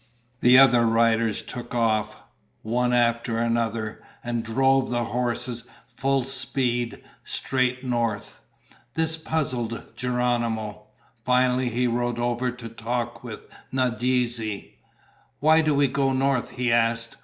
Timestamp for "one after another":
2.63-4.01